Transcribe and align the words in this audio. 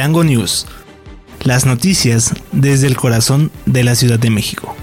Chilango 0.00 0.24
News. 0.24 0.66
Las 1.44 1.66
noticias 1.66 2.32
desde 2.52 2.86
el 2.86 2.96
corazón 2.96 3.50
de 3.66 3.84
la 3.84 3.94
Ciudad 3.94 4.18
de 4.18 4.30
México. 4.30 4.74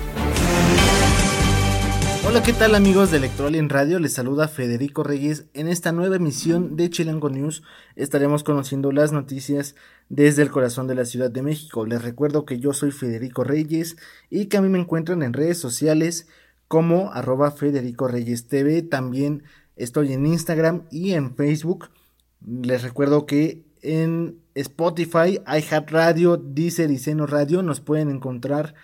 Hola, 2.24 2.44
¿qué 2.44 2.54
tal 2.54 2.76
amigos 2.76 3.10
de 3.10 3.18
en 3.58 3.70
Radio? 3.70 3.98
Les 3.98 4.14
saluda 4.14 4.48
Federico 4.48 5.02
Reyes. 5.02 5.46
En 5.56 5.70
esta 5.70 5.92
nueva 5.92 6.18
emisión 6.18 6.76
de 6.76 6.92
Chilango 6.92 7.32
News 7.32 7.64
estaremos 7.96 8.44
conociendo 8.44 8.92
las 8.92 9.12
noticias 9.12 9.74
desde 10.08 10.44
el 10.44 10.52
corazón 10.52 10.86
de 10.86 10.94
la 10.94 11.06
Ciudad 11.06 11.32
de 11.32 11.42
México. 11.42 11.88
Les 11.88 12.04
recuerdo 12.04 12.46
que 12.46 12.60
yo 12.60 12.74
soy 12.74 12.92
Federico 12.92 13.44
Reyes 13.44 13.98
y 14.30 14.46
que 14.46 14.58
a 14.58 14.62
mí 14.62 14.70
me 14.70 14.78
encuentran 14.78 15.24
en 15.24 15.34
redes 15.34 15.58
sociales 15.58 16.28
como 16.68 17.12
arroba 17.12 17.50
Federico 17.50 18.08
Reyes 18.08 18.48
TV. 18.48 18.84
También 18.84 19.42
estoy 19.78 20.14
en 20.14 20.28
Instagram 20.28 20.84
y 20.92 21.14
en 21.14 21.36
Facebook. 21.36 21.90
Les 22.46 22.84
recuerdo 22.84 23.26
que 23.26 23.67
en 23.82 24.40
Spotify, 24.56 25.40
iHeartRadio, 25.48 26.38
Deezer 26.38 26.92
y 26.92 26.98
Seno 26.98 27.26
Radio 27.28 27.62
nos 27.64 27.82
pueden 27.82 28.10
encontrar 28.10 28.76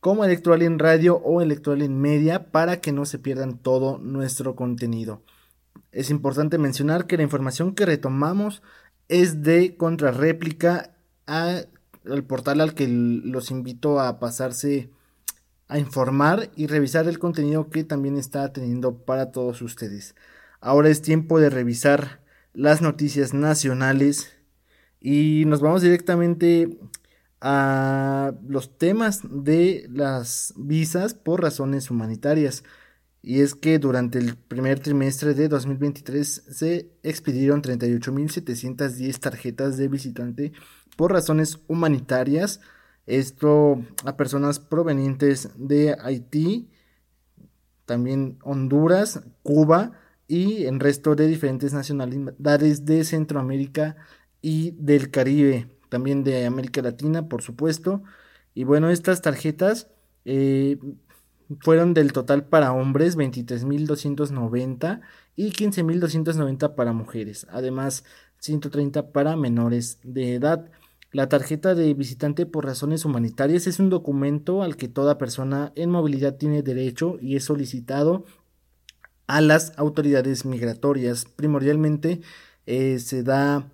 como 0.00 0.24
Electroalien 0.24 0.78
Radio 0.78 1.16
o 1.16 1.40
Electroalien 1.40 2.00
Media 2.00 2.50
para 2.50 2.80
que 2.80 2.92
no 2.92 3.04
se 3.04 3.18
pierdan 3.18 3.58
todo 3.58 3.98
nuestro 3.98 4.56
contenido. 4.56 5.22
Es 5.92 6.10
importante 6.10 6.58
mencionar 6.58 7.06
que 7.06 7.16
la 7.16 7.22
información 7.22 7.74
que 7.74 7.86
retomamos 7.86 8.62
es 9.08 9.42
de 9.42 9.76
contrarréplica 9.76 10.96
al 11.26 11.68
portal 12.26 12.60
al 12.60 12.74
que 12.74 12.88
los 12.88 13.50
invito 13.50 14.00
a 14.00 14.18
pasarse 14.18 14.90
a 15.68 15.78
informar 15.78 16.50
y 16.56 16.66
revisar 16.66 17.06
el 17.06 17.18
contenido 17.18 17.70
que 17.70 17.84
también 17.84 18.16
está 18.16 18.52
teniendo 18.52 18.98
para 18.98 19.30
todos 19.30 19.62
ustedes. 19.62 20.16
Ahora 20.60 20.88
es 20.88 21.02
tiempo 21.02 21.38
de 21.38 21.50
revisar 21.50 22.20
las 22.52 22.82
noticias 22.82 23.34
nacionales 23.34 24.36
y 25.00 25.44
nos 25.46 25.60
vamos 25.60 25.82
directamente 25.82 26.78
a 27.40 28.34
los 28.46 28.76
temas 28.76 29.22
de 29.24 29.86
las 29.90 30.52
visas 30.56 31.14
por 31.14 31.42
razones 31.42 31.90
humanitarias. 31.90 32.64
Y 33.22 33.40
es 33.40 33.54
que 33.54 33.78
durante 33.78 34.18
el 34.18 34.36
primer 34.36 34.80
trimestre 34.80 35.34
de 35.34 35.48
2023 35.48 36.44
se 36.50 36.90
expidieron 37.02 37.62
38.710 37.62 39.18
tarjetas 39.18 39.76
de 39.76 39.88
visitante 39.88 40.52
por 40.96 41.12
razones 41.12 41.60
humanitarias. 41.66 42.60
Esto 43.06 43.82
a 44.04 44.16
personas 44.16 44.58
provenientes 44.58 45.50
de 45.56 45.96
Haití, 46.00 46.70
también 47.84 48.38
Honduras, 48.42 49.22
Cuba 49.42 49.92
y 50.28 50.64
el 50.64 50.78
resto 50.78 51.14
de 51.14 51.26
diferentes 51.26 51.72
nacionalidades 51.72 52.84
de 52.84 53.04
Centroamérica 53.04 53.96
y 54.42 54.72
del 54.72 55.10
Caribe 55.10 55.68
también 55.90 56.24
de 56.24 56.46
América 56.46 56.80
Latina, 56.80 57.28
por 57.28 57.42
supuesto. 57.42 58.02
Y 58.54 58.64
bueno, 58.64 58.90
estas 58.90 59.20
tarjetas 59.20 59.88
eh, 60.24 60.78
fueron 61.58 61.92
del 61.92 62.12
total 62.12 62.44
para 62.44 62.72
hombres 62.72 63.18
23.290 63.18 65.00
y 65.36 65.50
15.290 65.50 66.74
para 66.74 66.92
mujeres, 66.92 67.46
además 67.50 68.04
130 68.38 69.12
para 69.12 69.36
menores 69.36 69.98
de 70.02 70.34
edad. 70.34 70.70
La 71.12 71.28
tarjeta 71.28 71.74
de 71.74 71.92
visitante 71.92 72.46
por 72.46 72.64
razones 72.64 73.04
humanitarias 73.04 73.66
es 73.66 73.80
un 73.80 73.90
documento 73.90 74.62
al 74.62 74.76
que 74.76 74.86
toda 74.86 75.18
persona 75.18 75.72
en 75.74 75.90
movilidad 75.90 76.36
tiene 76.36 76.62
derecho 76.62 77.18
y 77.20 77.34
es 77.34 77.44
solicitado 77.44 78.24
a 79.26 79.40
las 79.40 79.72
autoridades 79.76 80.44
migratorias. 80.44 81.24
Primordialmente 81.24 82.20
eh, 82.66 83.00
se 83.00 83.24
da 83.24 83.68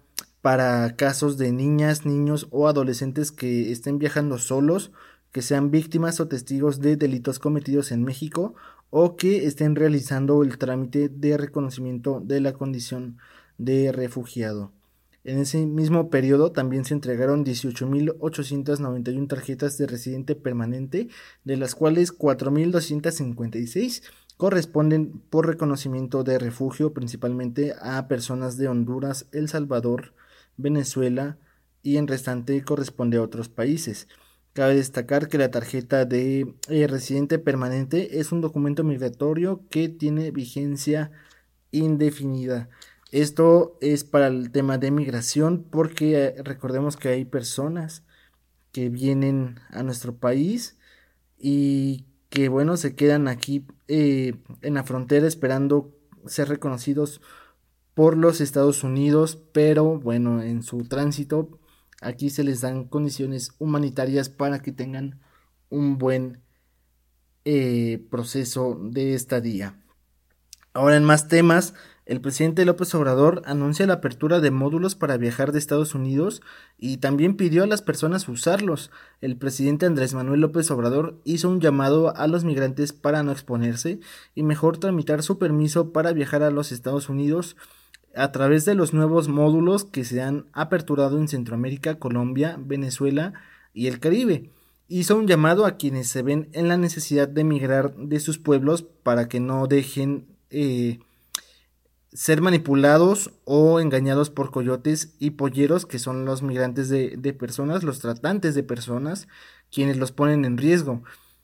para 0.46 0.94
casos 0.94 1.38
de 1.38 1.50
niñas, 1.50 2.06
niños 2.06 2.46
o 2.52 2.68
adolescentes 2.68 3.32
que 3.32 3.72
estén 3.72 3.98
viajando 3.98 4.38
solos, 4.38 4.92
que 5.32 5.42
sean 5.42 5.72
víctimas 5.72 6.20
o 6.20 6.28
testigos 6.28 6.80
de 6.80 6.94
delitos 6.94 7.40
cometidos 7.40 7.90
en 7.90 8.04
México 8.04 8.54
o 8.90 9.16
que 9.16 9.46
estén 9.46 9.74
realizando 9.74 10.44
el 10.44 10.56
trámite 10.56 11.08
de 11.08 11.36
reconocimiento 11.36 12.20
de 12.24 12.40
la 12.40 12.52
condición 12.52 13.18
de 13.58 13.90
refugiado. 13.90 14.70
En 15.24 15.38
ese 15.38 15.66
mismo 15.66 16.10
periodo 16.10 16.52
también 16.52 16.84
se 16.84 16.94
entregaron 16.94 17.44
18.891 17.44 19.26
tarjetas 19.26 19.76
de 19.78 19.88
residente 19.88 20.36
permanente, 20.36 21.08
de 21.42 21.56
las 21.56 21.74
cuales 21.74 22.16
4.256 22.16 24.04
corresponden 24.36 25.10
por 25.28 25.48
reconocimiento 25.48 26.22
de 26.22 26.38
refugio 26.38 26.92
principalmente 26.92 27.74
a 27.82 28.06
personas 28.06 28.56
de 28.56 28.68
Honduras, 28.68 29.26
El 29.32 29.48
Salvador, 29.48 30.12
Venezuela 30.56 31.38
y 31.82 31.96
en 31.98 32.06
restante 32.06 32.62
corresponde 32.64 33.18
a 33.18 33.22
otros 33.22 33.48
países. 33.48 34.08
Cabe 34.52 34.76
destacar 34.76 35.28
que 35.28 35.38
la 35.38 35.50
tarjeta 35.50 36.04
de 36.04 36.54
eh, 36.68 36.86
residente 36.86 37.38
permanente 37.38 38.18
es 38.20 38.32
un 38.32 38.40
documento 38.40 38.84
migratorio 38.84 39.62
que 39.68 39.88
tiene 39.88 40.30
vigencia 40.30 41.10
indefinida. 41.72 42.68
Esto 43.12 43.76
es 43.80 44.04
para 44.04 44.28
el 44.28 44.50
tema 44.50 44.78
de 44.78 44.90
migración 44.90 45.62
porque 45.70 46.16
eh, 46.16 46.42
recordemos 46.42 46.96
que 46.96 47.08
hay 47.10 47.24
personas 47.24 48.02
que 48.72 48.88
vienen 48.88 49.60
a 49.70 49.82
nuestro 49.82 50.16
país 50.16 50.78
y 51.38 52.06
que 52.30 52.48
bueno 52.48 52.76
se 52.76 52.94
quedan 52.96 53.28
aquí 53.28 53.66
eh, 53.88 54.34
en 54.62 54.74
la 54.74 54.84
frontera 54.84 55.26
esperando 55.26 55.94
ser 56.26 56.48
reconocidos 56.48 57.20
por 57.96 58.18
los 58.18 58.42
Estados 58.42 58.84
Unidos, 58.84 59.38
pero 59.54 59.98
bueno, 59.98 60.42
en 60.42 60.62
su 60.62 60.84
tránsito 60.84 61.58
aquí 62.02 62.28
se 62.28 62.44
les 62.44 62.60
dan 62.60 62.84
condiciones 62.84 63.52
humanitarias 63.58 64.28
para 64.28 64.60
que 64.60 64.70
tengan 64.70 65.18
un 65.70 65.96
buen 65.96 66.42
eh, 67.46 68.06
proceso 68.10 68.78
de 68.78 69.14
estadía. 69.14 69.80
Ahora 70.74 70.96
en 70.96 71.04
más 71.04 71.26
temas, 71.26 71.72
el 72.04 72.20
presidente 72.20 72.66
López 72.66 72.94
Obrador 72.94 73.40
anuncia 73.46 73.86
la 73.86 73.94
apertura 73.94 74.40
de 74.40 74.50
módulos 74.50 74.94
para 74.94 75.16
viajar 75.16 75.52
de 75.52 75.58
Estados 75.58 75.94
Unidos 75.94 76.42
y 76.76 76.98
también 76.98 77.34
pidió 77.38 77.64
a 77.64 77.66
las 77.66 77.80
personas 77.80 78.28
usarlos. 78.28 78.90
El 79.22 79.38
presidente 79.38 79.86
Andrés 79.86 80.12
Manuel 80.12 80.42
López 80.42 80.70
Obrador 80.70 81.18
hizo 81.24 81.48
un 81.48 81.62
llamado 81.62 82.14
a 82.14 82.26
los 82.26 82.44
migrantes 82.44 82.92
para 82.92 83.22
no 83.22 83.32
exponerse 83.32 84.00
y 84.34 84.42
mejor 84.42 84.76
tramitar 84.76 85.22
su 85.22 85.38
permiso 85.38 85.94
para 85.94 86.12
viajar 86.12 86.42
a 86.42 86.50
los 86.50 86.72
Estados 86.72 87.08
Unidos 87.08 87.56
a 88.16 88.32
través 88.32 88.64
de 88.64 88.74
los 88.74 88.94
nuevos 88.94 89.28
módulos 89.28 89.84
que 89.84 90.04
se 90.04 90.22
han 90.22 90.46
aperturado 90.52 91.18
en 91.18 91.28
Centroamérica, 91.28 91.98
Colombia, 91.98 92.56
Venezuela 92.58 93.34
y 93.74 93.86
el 93.86 94.00
Caribe. 94.00 94.50
Hizo 94.88 95.16
un 95.16 95.26
llamado 95.26 95.66
a 95.66 95.76
quienes 95.76 96.08
se 96.08 96.22
ven 96.22 96.48
en 96.52 96.68
la 96.68 96.76
necesidad 96.76 97.28
de 97.28 97.42
emigrar 97.42 97.94
de 97.96 98.20
sus 98.20 98.38
pueblos 98.38 98.82
para 98.82 99.28
que 99.28 99.40
no 99.40 99.66
dejen 99.66 100.26
eh, 100.50 101.00
ser 102.12 102.40
manipulados 102.40 103.32
o 103.44 103.80
engañados 103.80 104.30
por 104.30 104.50
coyotes 104.50 105.14
y 105.18 105.30
polleros, 105.30 105.84
que 105.84 105.98
son 105.98 106.24
los 106.24 106.42
migrantes 106.42 106.88
de, 106.88 107.16
de 107.18 107.32
personas, 107.34 107.82
los 107.82 107.98
tratantes 107.98 108.54
de 108.54 108.62
personas, 108.62 109.28
quienes 109.70 109.98
los 109.98 110.12
ponen 110.12 110.44
en 110.44 110.56
riesgo. 110.56 111.02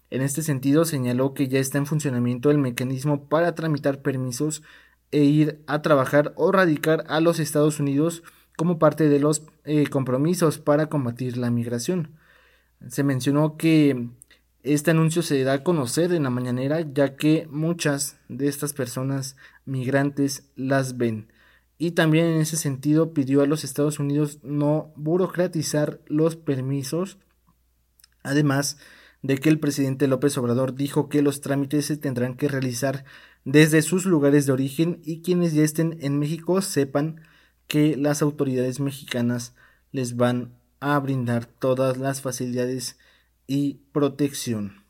En 0.08 0.22
este 0.22 0.42
sentido, 0.42 0.84
señaló 0.84 1.34
que 1.34 1.48
ya 1.48 1.58
está 1.58 1.78
en 1.78 1.86
funcionamiento 1.86 2.50
el 2.50 2.58
mecanismo 2.58 3.28
para 3.28 3.54
tramitar 3.54 4.02
permisos 4.02 4.62
e 5.12 5.22
ir 5.22 5.62
a 5.66 5.82
trabajar 5.82 6.32
o 6.36 6.50
radicar 6.50 7.04
a 7.08 7.20
los 7.20 7.38
Estados 7.38 7.78
Unidos 7.78 8.22
como 8.56 8.78
parte 8.78 9.08
de 9.08 9.20
los 9.20 9.42
eh, 9.64 9.86
compromisos 9.88 10.58
para 10.58 10.86
combatir 10.86 11.36
la 11.36 11.50
migración. 11.50 12.16
Se 12.88 13.04
mencionó 13.04 13.56
que 13.56 14.08
este 14.62 14.92
anuncio 14.92 15.22
se 15.22 15.42
da 15.44 15.54
a 15.54 15.64
conocer 15.64 16.12
en 16.12 16.24
la 16.24 16.30
mañanera 16.30 16.80
ya 16.80 17.16
que 17.16 17.48
muchas 17.50 18.18
de 18.28 18.48
estas 18.48 18.72
personas 18.72 19.36
migrantes 19.64 20.50
las 20.56 20.96
ven. 20.96 21.32
Y 21.78 21.92
también 21.92 22.26
en 22.26 22.40
ese 22.40 22.56
sentido 22.56 23.12
pidió 23.12 23.42
a 23.42 23.46
los 23.46 23.64
Estados 23.64 23.98
Unidos 23.98 24.38
no 24.42 24.92
burocratizar 24.94 26.00
los 26.06 26.36
permisos. 26.36 27.18
Además 28.22 28.78
de 29.22 29.38
que 29.38 29.48
el 29.48 29.58
presidente 29.58 30.06
López 30.06 30.38
Obrador 30.38 30.74
dijo 30.74 31.08
que 31.08 31.22
los 31.22 31.40
trámites 31.40 31.86
se 31.86 31.96
tendrán 31.96 32.34
que 32.36 32.48
realizar 32.48 33.04
desde 33.44 33.82
sus 33.82 34.04
lugares 34.04 34.46
de 34.46 34.52
origen 34.52 35.00
y 35.04 35.22
quienes 35.22 35.52
ya 35.52 35.62
estén 35.62 35.98
en 36.00 36.18
México 36.18 36.60
sepan 36.62 37.20
que 37.66 37.96
las 37.96 38.22
autoridades 38.22 38.80
mexicanas 38.80 39.54
les 39.90 40.16
van 40.16 40.54
a 40.80 40.98
brindar 40.98 41.46
todas 41.46 41.96
las 41.96 42.20
facilidades 42.20 42.98
y 43.46 43.80
protección. 43.92 44.82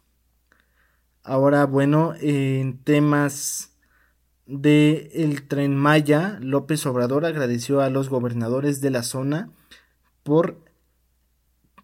Ahora, 1.23 1.67
bueno, 1.67 2.15
en 2.21 2.79
temas 2.79 3.73
de 4.47 5.11
el 5.15 5.47
tren 5.47 5.77
Maya, 5.77 6.39
López 6.41 6.85
Obrador 6.87 7.25
agradeció 7.25 7.81
a 7.81 7.91
los 7.91 8.09
gobernadores 8.09 8.81
de 8.81 8.91
la 8.91 9.03
zona 9.03 9.51
por 10.25 10.59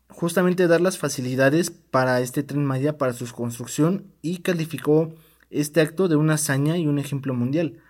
justamente 0.08 0.66
dar 0.66 0.80
las 0.80 0.98
facilidades 0.98 1.70
para 1.70 2.20
este 2.20 2.42
tren 2.42 2.64
Maya 2.64 2.98
para 2.98 3.12
su 3.12 3.30
construcción 3.32 4.12
y 4.22 4.38
calificó 4.38 5.14
este 5.50 5.80
acto 5.80 6.08
de 6.08 6.16
una 6.16 6.34
hazaña 6.34 6.76
y 6.76 6.86
un 6.86 6.98
ejemplo 6.98 7.34
mundial. 7.34 7.80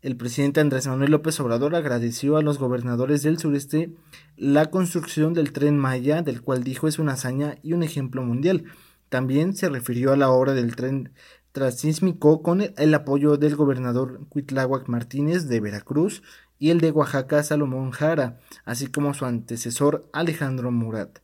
el 0.00 0.16
presidente 0.16 0.60
Andrés 0.60 0.86
Manuel 0.86 1.10
López 1.10 1.40
Obrador 1.40 1.74
agradeció 1.74 2.36
a 2.36 2.42
los 2.42 2.58
gobernadores 2.58 3.22
del 3.22 3.38
sureste 3.38 3.90
la 4.36 4.70
construcción 4.70 5.34
del 5.34 5.52
tren 5.52 5.76
Maya, 5.76 6.22
del 6.22 6.40
cual 6.40 6.62
dijo 6.62 6.86
es 6.86 6.98
una 7.00 7.14
hazaña 7.14 7.56
y 7.62 7.72
un 7.72 7.82
ejemplo 7.82 8.22
mundial. 8.22 8.64
También 9.08 9.56
se 9.56 9.68
refirió 9.68 10.12
a 10.12 10.16
la 10.16 10.30
obra 10.30 10.54
del 10.54 10.76
tren 10.76 11.12
transísmico 11.52 12.42
con 12.42 12.62
el 12.62 12.94
apoyo 12.94 13.36
del 13.36 13.56
gobernador 13.56 14.20
Cuitláhuac 14.28 14.88
Martínez 14.88 15.48
de 15.48 15.60
Veracruz 15.60 16.22
y 16.58 16.70
el 16.70 16.80
de 16.80 16.92
Oaxaca 16.92 17.42
Salomón 17.42 17.90
Jara, 17.90 18.38
así 18.64 18.86
como 18.88 19.14
su 19.14 19.24
antecesor 19.24 20.08
Alejandro 20.12 20.70
Murat. 20.70 21.18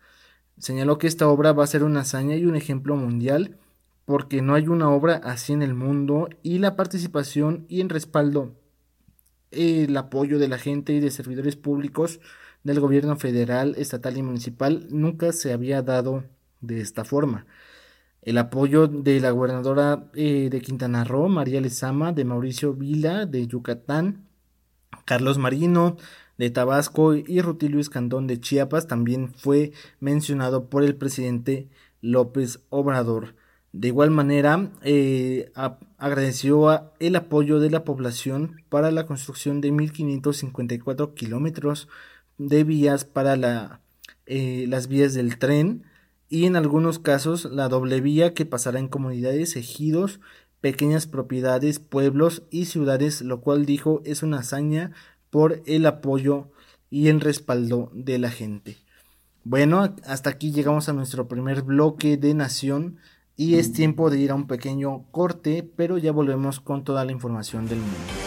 Señaló 0.59 0.99
que 0.99 1.07
esta 1.07 1.29
obra 1.29 1.53
va 1.53 1.65
a 1.65 1.69
ser 1.69 1.85
una 1.85 2.01
hazaña 2.01 2.37
y 2.37 2.47
un 2.47 2.57
ejemplo 2.57 2.97
mundial 2.97 3.59
porque 4.05 4.43
no 4.43 4.55
hay 4.55 4.69
una 4.69 4.91
obra 4.91 5.21
así 5.25 5.53
en 5.53 5.63
el 5.63 5.75
mundo 5.75 6.29
y 6.43 6.59
la 6.59 6.77
participación 6.77 7.65
y 7.69 7.81
en 7.81 7.89
respaldo 7.89 8.55
el 9.51 9.97
apoyo 9.97 10.39
de 10.39 10.49
la 10.49 10.59
gente 10.59 10.93
y 10.93 11.01
de 11.01 11.11
servidores 11.11 11.57
públicos 11.57 12.21
del 12.65 12.81
gobierno 12.81 13.17
federal, 13.17 13.75
estatal 13.79 14.17
y 14.17 14.23
municipal 14.23 14.87
nunca 14.91 15.33
se 15.33 15.53
había 15.53 15.83
dado 15.83 16.25
de 16.61 16.81
esta 16.81 17.05
forma. 17.05 17.47
El 18.23 18.39
apoyo 18.39 18.89
de 18.89 19.21
la 19.21 19.31
gobernadora 19.31 20.11
eh, 20.15 20.49
de 20.51 20.61
Quintana 20.63 21.05
Roo, 21.05 21.29
María 21.29 21.61
Lezama, 21.61 22.13
de 22.13 22.25
Mauricio 22.25 22.73
Vila, 22.73 23.27
de 23.27 23.47
Yucatán, 23.47 24.25
Carlos 25.05 25.37
Marino, 25.37 25.97
de 26.39 26.51
Tabasco 26.51 27.15
y 27.15 27.41
Rutilio 27.43 27.81
Escandón 27.81 28.27
de 28.27 28.41
Chiapas 28.41 28.87
también 28.87 29.33
fue 29.35 29.73
mencionado 30.01 30.69
por 30.69 30.83
el 30.83 30.97
presidente 30.97 31.69
López 32.01 32.61
Obrador. 32.71 33.35
De 33.75 33.89
igual 33.89 34.13
manera, 34.13 34.71
eh, 34.83 35.51
agradeció 35.99 36.93
el 37.01 37.17
apoyo 37.17 37.59
de 37.59 37.71
la 37.71 37.83
población 37.83 38.63
para 38.69 38.93
la 38.93 39.05
construcción 39.05 39.61
de 39.61 39.73
1.554 39.73 41.13
kilómetros 41.15 41.89
de 42.39 42.63
vías 42.63 43.05
para 43.05 43.35
la, 43.35 43.81
eh, 44.27 44.67
las 44.69 44.87
vías 44.87 45.13
del 45.13 45.41
tren 45.41 45.83
y 46.29 46.47
en 46.47 46.55
algunos 46.55 47.01
casos 47.01 47.47
la 47.47 47.69
doble 47.69 48.01
vía 48.01 48.33
que 48.33 48.47
pasará 48.47 48.79
en 48.79 48.87
comunidades, 48.87 49.57
ejidos, 49.57 50.21
pequeñas 50.61 51.09
propiedades, 51.09 51.81
pueblos 51.81 52.45
y 52.53 52.67
ciudades, 52.67 53.23
lo 53.23 53.41
cual 53.41 53.67
dijo 53.67 54.03
es 54.05 54.23
una 54.23 54.39
hazaña 54.39 54.93
por 55.31 55.63
el 55.67 55.85
apoyo 55.87 56.49
y 56.91 57.09
el 57.09 57.21
respaldo 57.21 57.91
de 57.93 58.21
la 58.21 58.31
gente. 58.31 58.77
Bueno, 59.43 59.97
hasta 60.07 60.31
aquí 60.31 60.53
llegamos 60.53 60.89
a 60.89 60.93
nuestro 60.93 61.27
primer 61.27 61.63
bloque 61.63 62.17
de 62.17 62.35
Nación 62.35 62.99
y 63.37 63.57
es 63.57 63.73
tiempo 63.73 64.11
de 64.11 64.21
ir 64.21 64.31
a 64.31 64.35
un 64.35 64.47
pequeño 64.47 65.05
corte, 65.11 65.69
pero 65.77 65.99
ya 65.99 66.13
volvemos 66.13 66.61
con 66.61 66.85
toda 66.85 67.05
la 67.05 67.13
información 67.13 67.67
del 67.67 67.79
mundo. 67.79 68.24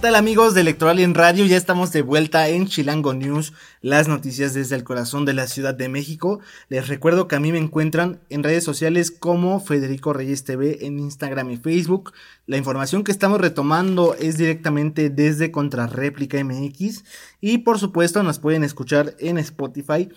Tal 0.00 0.14
amigos 0.14 0.54
de 0.54 0.62
Electoral 0.62 0.98
en 0.98 1.14
Radio? 1.14 1.44
Ya 1.44 1.58
estamos 1.58 1.92
de 1.92 2.00
vuelta 2.00 2.48
en 2.48 2.66
Chilango 2.66 3.12
News, 3.12 3.52
las 3.82 4.08
noticias 4.08 4.54
desde 4.54 4.74
el 4.74 4.82
corazón 4.82 5.26
de 5.26 5.34
la 5.34 5.46
Ciudad 5.46 5.74
de 5.74 5.90
México. 5.90 6.40
Les 6.70 6.88
recuerdo 6.88 7.28
que 7.28 7.36
a 7.36 7.40
mí 7.40 7.52
me 7.52 7.58
encuentran 7.58 8.18
en 8.30 8.42
redes 8.42 8.64
sociales 8.64 9.10
como 9.10 9.60
Federico 9.60 10.14
Reyes 10.14 10.44
TV 10.44 10.86
en 10.86 10.98
Instagram 10.98 11.50
y 11.50 11.58
Facebook. 11.58 12.14
La 12.46 12.56
información 12.56 13.04
que 13.04 13.12
estamos 13.12 13.42
retomando 13.42 14.14
es 14.14 14.38
directamente 14.38 15.10
desde 15.10 15.50
Contrarréplica 15.50 16.42
MX 16.42 17.04
y 17.42 17.58
por 17.58 17.78
supuesto 17.78 18.22
nos 18.22 18.38
pueden 18.38 18.64
escuchar 18.64 19.14
en 19.18 19.36
Spotify, 19.36 20.08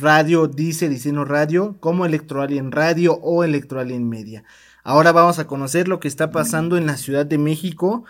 Radio, 0.00 0.48
Dice 0.48 0.90
Diceno 0.90 1.24
Radio, 1.24 1.78
como 1.80 2.04
Electoral 2.04 2.52
en 2.52 2.72
Radio 2.72 3.14
o 3.14 3.42
Electoral 3.42 3.90
en 3.90 4.06
Media. 4.06 4.44
Ahora 4.86 5.12
vamos 5.12 5.38
a 5.38 5.46
conocer 5.46 5.88
lo 5.88 5.98
que 5.98 6.08
está 6.08 6.30
pasando 6.30 6.76
en 6.76 6.84
la 6.84 6.98
Ciudad 6.98 7.24
de 7.24 7.38
México 7.38 8.04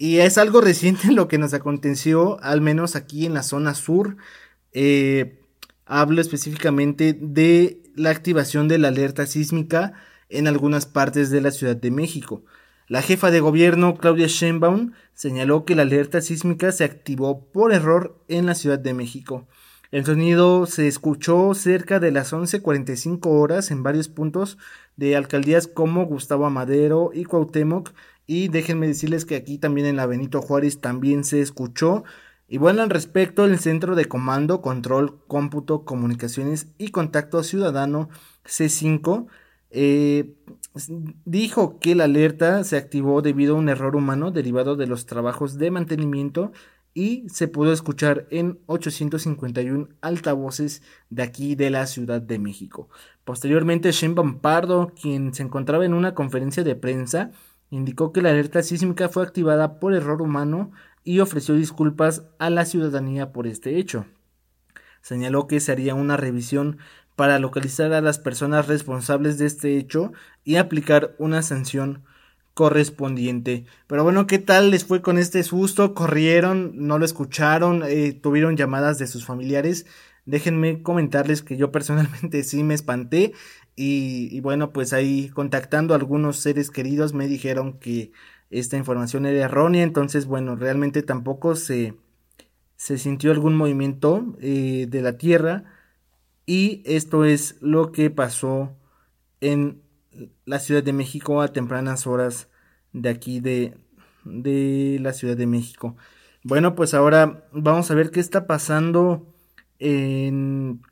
y 0.00 0.20
es 0.20 0.38
algo 0.38 0.62
reciente 0.62 1.12
lo 1.12 1.28
que 1.28 1.36
nos 1.36 1.52
aconteció, 1.52 2.42
al 2.42 2.62
menos 2.62 2.96
aquí 2.96 3.26
en 3.26 3.34
la 3.34 3.42
zona 3.42 3.74
sur. 3.74 4.16
Eh, 4.72 5.44
hablo 5.84 6.22
específicamente 6.22 7.12
de 7.12 7.82
la 7.96 8.08
activación 8.08 8.66
de 8.66 8.78
la 8.78 8.88
alerta 8.88 9.26
sísmica 9.26 9.92
en 10.30 10.48
algunas 10.48 10.86
partes 10.86 11.28
de 11.28 11.42
la 11.42 11.50
Ciudad 11.50 11.76
de 11.76 11.90
México. 11.90 12.42
La 12.88 13.02
jefa 13.02 13.30
de 13.30 13.40
gobierno, 13.40 13.94
Claudia 13.98 14.26
Sheinbaum, 14.26 14.92
señaló 15.12 15.66
que 15.66 15.74
la 15.74 15.82
alerta 15.82 16.22
sísmica 16.22 16.72
se 16.72 16.84
activó 16.84 17.50
por 17.52 17.74
error 17.74 18.24
en 18.28 18.46
la 18.46 18.54
Ciudad 18.54 18.78
de 18.78 18.94
México. 18.94 19.48
El 19.90 20.06
sonido 20.06 20.64
se 20.64 20.88
escuchó 20.88 21.52
cerca 21.52 22.00
de 22.00 22.10
las 22.10 22.32
11.45 22.32 23.26
horas 23.26 23.70
en 23.70 23.82
varios 23.82 24.08
puntos 24.08 24.56
de 24.96 25.14
alcaldías 25.14 25.66
como 25.66 26.06
Gustavo 26.06 26.46
Amadero 26.46 27.10
y 27.12 27.24
Cuauhtémoc 27.24 27.90
y 28.30 28.46
déjenme 28.46 28.86
decirles 28.86 29.24
que 29.24 29.34
aquí 29.34 29.58
también 29.58 29.88
en 29.88 29.96
la 29.96 30.06
Benito 30.06 30.40
Juárez 30.40 30.80
también 30.80 31.24
se 31.24 31.40
escuchó. 31.40 32.04
Y 32.46 32.58
bueno, 32.58 32.80
al 32.82 32.88
respecto, 32.88 33.44
el 33.44 33.58
Centro 33.58 33.96
de 33.96 34.04
Comando, 34.04 34.62
Control, 34.62 35.18
Cómputo, 35.26 35.84
Comunicaciones 35.84 36.68
y 36.78 36.92
Contacto 36.92 37.42
Ciudadano 37.42 38.08
C5 38.44 39.26
eh, 39.70 40.36
dijo 41.24 41.80
que 41.80 41.96
la 41.96 42.04
alerta 42.04 42.62
se 42.62 42.76
activó 42.76 43.20
debido 43.20 43.56
a 43.56 43.58
un 43.58 43.68
error 43.68 43.96
humano 43.96 44.30
derivado 44.30 44.76
de 44.76 44.86
los 44.86 45.06
trabajos 45.06 45.58
de 45.58 45.72
mantenimiento 45.72 46.52
y 46.94 47.28
se 47.28 47.48
pudo 47.48 47.72
escuchar 47.72 48.28
en 48.30 48.60
851 48.66 49.88
altavoces 50.02 50.82
de 51.08 51.24
aquí 51.24 51.56
de 51.56 51.70
la 51.70 51.84
Ciudad 51.88 52.22
de 52.22 52.38
México. 52.38 52.90
Posteriormente, 53.24 53.90
Shen 53.90 54.14
Pardo, 54.14 54.92
quien 55.00 55.34
se 55.34 55.42
encontraba 55.42 55.84
en 55.84 55.94
una 55.94 56.14
conferencia 56.14 56.62
de 56.62 56.76
prensa, 56.76 57.32
indicó 57.70 58.12
que 58.12 58.22
la 58.22 58.30
alerta 58.30 58.62
sísmica 58.62 59.08
fue 59.08 59.22
activada 59.22 59.80
por 59.80 59.94
error 59.94 60.20
humano 60.20 60.72
y 61.04 61.20
ofreció 61.20 61.54
disculpas 61.54 62.24
a 62.38 62.50
la 62.50 62.64
ciudadanía 62.64 63.32
por 63.32 63.46
este 63.46 63.78
hecho. 63.78 64.06
Señaló 65.00 65.46
que 65.46 65.60
se 65.60 65.72
haría 65.72 65.94
una 65.94 66.16
revisión 66.16 66.78
para 67.16 67.38
localizar 67.38 67.92
a 67.92 68.00
las 68.00 68.18
personas 68.18 68.66
responsables 68.66 69.38
de 69.38 69.46
este 69.46 69.76
hecho 69.76 70.12
y 70.44 70.56
aplicar 70.56 71.14
una 71.18 71.42
sanción 71.42 72.04
correspondiente. 72.54 73.64
Pero 73.86 74.04
bueno, 74.04 74.26
¿qué 74.26 74.38
tal 74.38 74.70
les 74.70 74.84
fue 74.84 75.00
con 75.00 75.18
este 75.18 75.42
susto? 75.42 75.94
¿Corrieron? 75.94 76.72
¿No 76.74 76.98
lo 76.98 77.04
escucharon? 77.04 77.82
Eh, 77.86 78.12
¿Tuvieron 78.12 78.56
llamadas 78.56 78.98
de 78.98 79.06
sus 79.06 79.24
familiares? 79.24 79.86
Déjenme 80.26 80.82
comentarles 80.82 81.42
que 81.42 81.56
yo 81.56 81.72
personalmente 81.72 82.42
sí 82.44 82.62
me 82.62 82.74
espanté 82.74 83.32
y, 83.76 84.40
bueno, 84.40 84.72
pues 84.72 84.92
ahí 84.92 85.30
contactando 85.30 85.94
a 85.94 85.96
algunos 85.96 86.36
seres 86.36 86.70
queridos 86.70 87.14
me 87.14 87.28
dijeron 87.28 87.78
que 87.78 88.12
esta 88.50 88.76
información 88.76 89.24
era 89.26 89.44
errónea, 89.46 89.82
entonces 89.82 90.26
bueno, 90.26 90.56
realmente 90.56 91.02
tampoco 91.02 91.54
se, 91.56 91.94
se 92.76 92.98
sintió 92.98 93.30
algún 93.30 93.56
movimiento 93.56 94.36
eh, 94.40 94.86
de 94.88 95.02
la 95.02 95.16
Tierra 95.16 95.64
y 96.44 96.82
esto 96.84 97.24
es 97.24 97.56
lo 97.60 97.92
que 97.92 98.10
pasó 98.10 98.76
en 99.40 99.80
la 100.44 100.58
Ciudad 100.58 100.82
de 100.82 100.92
México 100.92 101.40
a 101.40 101.48
tempranas 101.48 102.06
horas 102.06 102.48
de 102.92 103.08
aquí 103.08 103.40
de, 103.40 103.78
de 104.24 104.98
la 105.00 105.12
Ciudad 105.12 105.36
de 105.36 105.46
México. 105.46 105.96
Bueno, 106.42 106.74
pues 106.74 106.94
ahora 106.94 107.44
vamos 107.52 107.90
a 107.90 107.94
ver 107.94 108.10
qué 108.10 108.20
está 108.20 108.46
pasando 108.46 109.34
en 109.80 110.82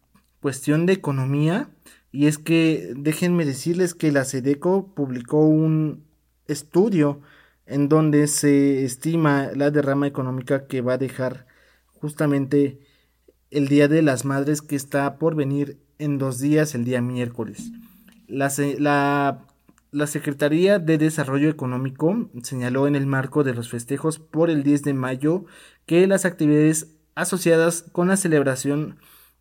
cuestión 0.40 0.86
de 0.86 0.94
economía. 0.94 1.70
Y 2.10 2.26
es 2.26 2.38
que 2.38 2.92
déjenme 2.96 3.44
decirles 3.44 3.94
que 3.94 4.10
la 4.10 4.24
SEDECO 4.24 4.94
publicó 4.94 5.46
un 5.46 6.04
estudio 6.46 7.20
en 7.66 7.88
donde 7.88 8.26
se 8.26 8.84
estima 8.84 9.50
la 9.54 9.70
derrama 9.70 10.06
económica 10.06 10.66
que 10.66 10.80
va 10.80 10.94
a 10.94 10.98
dejar 10.98 11.46
justamente 12.00 12.80
el 13.50 13.68
Día 13.68 13.88
de 13.88 14.02
las 14.02 14.24
Madres 14.24 14.62
que 14.62 14.74
está 14.76 15.18
por 15.18 15.34
venir 15.34 15.78
en 15.98 16.18
dos 16.18 16.38
días, 16.38 16.74
el 16.74 16.84
día 16.84 17.02
miércoles. 17.02 17.70
La, 18.26 18.50
la, 18.78 19.46
la, 19.90 20.06
Secretaría 20.06 20.78
de 20.78 20.98
Desarrollo 20.98 21.48
Económico 21.48 22.30
señaló 22.42 22.86
en 22.86 22.94
el 22.94 23.06
marco 23.06 23.44
de 23.44 23.54
los 23.54 23.70
festejos 23.70 24.18
por 24.18 24.50
el 24.50 24.62
10 24.62 24.82
de 24.84 24.94
mayo 24.94 25.44
que 25.86 26.06
las 26.06 26.24
actividades 26.24 26.97
asociadas 27.18 27.84
con 27.90 28.06
la 28.06 28.16
celebración 28.16 28.96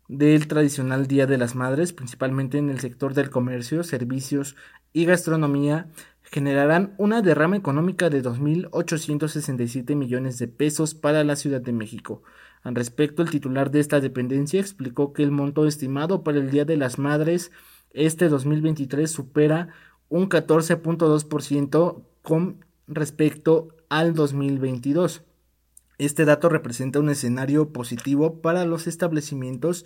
del 0.08 0.48
tradicional 0.48 1.06
Día 1.06 1.26
de 1.26 1.38
las 1.38 1.54
Madres, 1.54 1.92
principalmente 1.92 2.58
en 2.58 2.70
el 2.70 2.80
sector 2.80 3.14
del 3.14 3.30
comercio, 3.30 3.84
servicios 3.84 4.56
y 4.92 5.04
gastronomía 5.04 5.86
generarán 6.22 6.94
una 6.98 7.22
derrama 7.22 7.56
económica 7.56 8.10
de 8.10 8.20
2.867 8.20 9.94
millones 9.94 10.38
de 10.38 10.48
pesos 10.48 10.94
para 10.94 11.22
la 11.22 11.36
Ciudad 11.36 11.60
de 11.60 11.72
México. 11.72 12.24
Al 12.64 12.74
respecto, 12.74 13.22
el 13.22 13.30
titular 13.30 13.70
de 13.70 13.78
esta 13.78 14.00
dependencia 14.00 14.60
explicó 14.60 15.12
que 15.12 15.22
el 15.22 15.30
monto 15.30 15.64
estimado 15.64 16.24
para 16.24 16.38
el 16.38 16.50
Día 16.50 16.64
de 16.64 16.76
las 16.76 16.98
Madres 16.98 17.52
este 17.92 18.28
2023 18.28 19.08
supera 19.08 19.68
un 20.08 20.28
14.2% 20.28 22.02
con 22.22 22.64
respecto 22.88 23.68
al 23.88 24.14
2022. 24.14 25.27
Este 25.98 26.24
dato 26.24 26.48
representa 26.48 27.00
un 27.00 27.10
escenario 27.10 27.72
positivo 27.72 28.40
para 28.40 28.64
los 28.64 28.86
establecimientos 28.86 29.84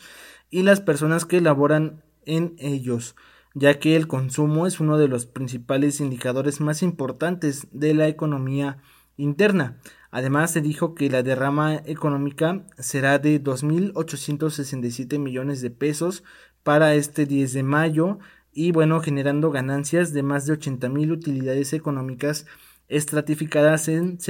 y 0.51 0.63
las 0.63 0.83
personas 0.83 1.25
que 1.25 1.41
laboran 1.41 2.05
en 2.27 2.55
ellos, 2.59 3.17
ya 3.55 3.79
que 3.79 3.97
el 3.97 4.07
consumo 4.07 4.67
es 4.67 4.79
uno 4.79 4.99
de 4.99 5.09
los 5.09 5.25
principales 5.25 6.01
indicadores 6.01 6.61
más 6.61 6.83
importantes 6.83 7.67
de 7.73 7.95
la 7.95 8.09
economía 8.09 8.79
interna. 9.17 9.79
Además, 10.11 10.53
se 10.53 10.61
dijo 10.61 10.95
que 10.95 11.09
la 11.09 11.23
derrama 11.23 11.77
económica 11.87 12.67
será 12.79 13.19
de 13.19 13.43
2.867 13.43 15.19
millones 15.19 15.63
de 15.63 15.71
pesos 15.71 16.25
para 16.63 16.95
este 16.95 17.25
10 17.25 17.55
de 17.55 17.63
mayo 17.63 18.19
y 18.53 18.73
bueno, 18.73 19.01
generando 19.01 19.51
ganancias 19.51 20.13
de 20.13 20.23
más 20.23 20.45
de 20.45 20.59
80.000 20.59 21.11
utilidades 21.11 21.73
económicas 21.73 22.47
estratificadas 22.89 23.89
en 23.89 24.21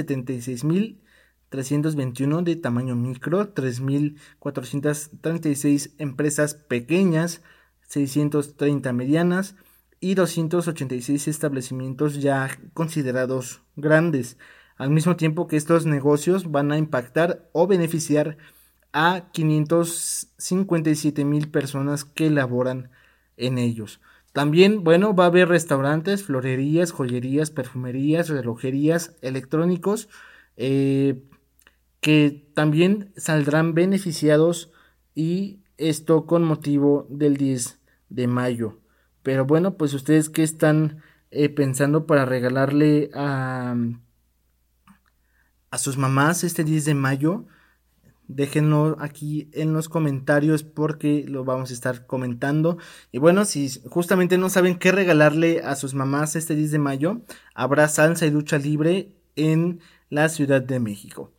76.321 1.53 2.43
de 2.43 2.57
tamaño 2.57 2.97
micro, 2.97 3.55
3.436 3.55 5.93
empresas 5.99 6.55
pequeñas, 6.55 7.43
630 7.89 8.93
medianas 8.93 9.55
y 10.01 10.15
286 10.15 11.29
establecimientos 11.29 12.21
ya 12.21 12.51
considerados 12.75 13.63
grandes 13.77 14.37
al 14.77 14.91
mismo 14.91 15.17
tiempo 15.17 15.47
que 15.47 15.57
estos 15.57 15.87
negocios 15.87 16.51
van 16.51 16.73
a 16.73 16.79
impactar 16.79 17.49
o 17.53 17.69
beneficiar 17.69 18.37
a 18.93 19.31
557 19.33 21.25
mil 21.25 21.51
personas 21.51 22.05
que 22.05 22.31
laboran 22.31 22.91
en 23.37 23.59
ellos. 23.59 24.01
También, 24.33 24.83
bueno, 24.83 25.15
va 25.15 25.25
a 25.25 25.29
haber 25.29 25.49
restaurantes, 25.49 26.25
florerías, 26.25 26.91
joyerías, 26.91 27.51
perfumerías, 27.51 28.29
relojerías, 28.29 29.17
electrónicos, 29.21 30.09
eh, 30.57 31.23
que 32.03 32.47
también 32.53 33.15
saldrán 33.17 33.73
beneficiados 33.73 34.71
y 35.15 35.61
esto 35.79 36.27
con 36.27 36.45
motivo 36.45 37.07
del 37.09 37.39
10 37.39 37.81
de 38.11 38.27
mayo. 38.27 38.81
Pero 39.23 39.47
bueno, 39.47 39.79
pues 39.79 39.95
ustedes 39.95 40.29
qué 40.29 40.43
están 40.43 41.03
eh, 41.31 41.49
pensando 41.49 42.07
para 42.07 42.27
regalarle 42.27 43.11
a 43.15 43.75
a 45.73 45.79
sus 45.79 45.97
mamás 45.97 46.45
este 46.45 46.63
10 46.65 46.85
de 46.85 46.95
mayo. 46.95 47.47
Déjenlo 48.29 48.97
aquí 49.01 49.51
en 49.53 49.73
los 49.73 49.89
comentarios 49.89 50.63
porque 50.63 51.25
lo 51.27 51.45
vamos 51.45 51.71
a 51.71 51.73
estar 51.73 52.07
comentando. 52.07 52.77
Y 53.11 53.19
bueno, 53.19 53.47
si 53.47 53.69
justamente 53.89 54.39
no 54.39 54.51
saben 54.51 54.79
qué 54.79 54.93
regalarle 54.93 55.63
a 55.63 55.75
sus 55.75 55.95
mamás 55.95 56.37
este 56.37 56.55
10 56.55 56.73
de 56.73 56.79
mayo, 56.79 57.23
habrá 57.55 57.89
salsa 57.89 58.27
y 58.27 58.31
ducha 58.31 58.59
libre 58.59 59.17
en 59.35 59.81
la 60.11 60.29
Ciudad 60.29 60.61
de 60.61 60.79
México. 60.79 61.33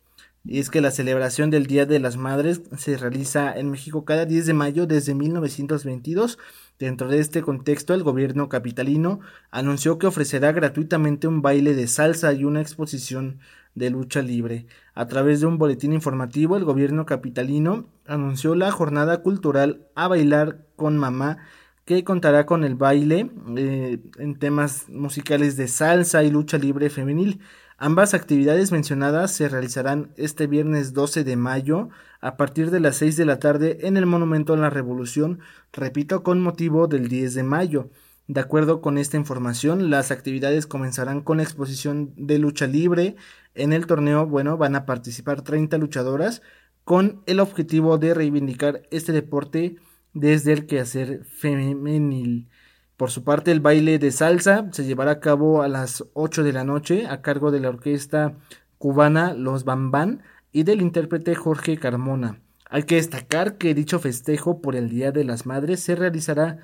Y 0.46 0.58
es 0.58 0.68
que 0.68 0.82
la 0.82 0.90
celebración 0.90 1.48
del 1.48 1.66
Día 1.66 1.86
de 1.86 1.98
las 1.98 2.18
Madres 2.18 2.62
se 2.76 2.98
realiza 2.98 3.52
en 3.58 3.70
México 3.70 4.04
cada 4.04 4.26
10 4.26 4.44
de 4.44 4.52
mayo 4.52 4.86
desde 4.86 5.14
1922. 5.14 6.38
Dentro 6.78 7.08
de 7.08 7.18
este 7.18 7.40
contexto, 7.40 7.94
el 7.94 8.02
gobierno 8.02 8.50
capitalino 8.50 9.20
anunció 9.50 9.98
que 9.98 10.06
ofrecerá 10.06 10.52
gratuitamente 10.52 11.28
un 11.28 11.40
baile 11.40 11.74
de 11.74 11.86
salsa 11.86 12.34
y 12.34 12.44
una 12.44 12.60
exposición 12.60 13.38
de 13.74 13.88
lucha 13.88 14.20
libre. 14.20 14.66
A 14.94 15.06
través 15.06 15.40
de 15.40 15.46
un 15.46 15.56
boletín 15.56 15.94
informativo, 15.94 16.58
el 16.58 16.64
gobierno 16.64 17.06
capitalino 17.06 17.86
anunció 18.06 18.54
la 18.54 18.70
jornada 18.70 19.22
cultural 19.22 19.86
a 19.94 20.08
bailar 20.08 20.66
con 20.76 20.98
mamá 20.98 21.38
que 21.84 22.04
contará 22.04 22.46
con 22.46 22.64
el 22.64 22.76
baile 22.76 23.30
eh, 23.56 23.98
en 24.18 24.38
temas 24.38 24.88
musicales 24.88 25.56
de 25.56 25.68
salsa 25.68 26.22
y 26.22 26.30
lucha 26.30 26.58
libre 26.58 26.90
femenil. 26.90 27.40
Ambas 27.76 28.14
actividades 28.14 28.70
mencionadas 28.70 29.32
se 29.32 29.48
realizarán 29.48 30.12
este 30.16 30.46
viernes 30.46 30.92
12 30.92 31.24
de 31.24 31.36
mayo 31.36 31.88
a 32.20 32.36
partir 32.36 32.70
de 32.70 32.78
las 32.78 32.96
6 32.96 33.16
de 33.16 33.24
la 33.24 33.40
tarde 33.40 33.78
en 33.82 33.96
el 33.96 34.06
Monumento 34.06 34.54
a 34.54 34.56
la 34.56 34.70
Revolución, 34.70 35.40
repito, 35.72 36.22
con 36.22 36.40
motivo 36.40 36.86
del 36.86 37.08
10 37.08 37.34
de 37.34 37.42
mayo. 37.42 37.90
De 38.28 38.40
acuerdo 38.40 38.80
con 38.80 38.96
esta 38.96 39.16
información, 39.16 39.90
las 39.90 40.12
actividades 40.12 40.66
comenzarán 40.66 41.20
con 41.20 41.40
exposición 41.40 42.12
de 42.16 42.38
lucha 42.38 42.68
libre. 42.68 43.16
En 43.54 43.72
el 43.72 43.86
torneo, 43.86 44.24
bueno, 44.24 44.56
van 44.56 44.76
a 44.76 44.86
participar 44.86 45.42
30 45.42 45.76
luchadoras 45.78 46.42
con 46.84 47.22
el 47.26 47.40
objetivo 47.40 47.98
de 47.98 48.14
reivindicar 48.14 48.82
este 48.92 49.10
deporte 49.12 49.76
desde 50.12 50.52
el 50.52 50.66
quehacer 50.66 51.24
femenil. 51.24 52.48
Por 52.96 53.10
su 53.10 53.24
parte, 53.24 53.50
el 53.50 53.60
baile 53.60 53.98
de 53.98 54.12
salsa 54.12 54.68
se 54.70 54.84
llevará 54.84 55.12
a 55.12 55.20
cabo 55.20 55.62
a 55.62 55.68
las 55.68 56.04
8 56.12 56.44
de 56.44 56.52
la 56.52 56.64
noche 56.64 57.06
a 57.08 57.22
cargo 57.22 57.50
de 57.50 57.60
la 57.60 57.68
orquesta 57.68 58.36
cubana 58.78 59.34
Los 59.34 59.64
Bambán 59.64 60.22
y 60.52 60.62
del 60.62 60.80
intérprete 60.80 61.34
Jorge 61.34 61.76
Carmona. 61.76 62.40
Hay 62.70 62.84
que 62.84 62.96
destacar 62.96 63.58
que 63.58 63.74
dicho 63.74 63.98
festejo 63.98 64.60
por 64.60 64.76
el 64.76 64.88
Día 64.88 65.10
de 65.10 65.24
las 65.24 65.44
Madres 65.44 65.80
se 65.80 65.96
realizará 65.96 66.58